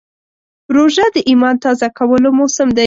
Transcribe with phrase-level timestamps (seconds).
[0.75, 2.79] روژه د ایمان تازه کولو موسم دی.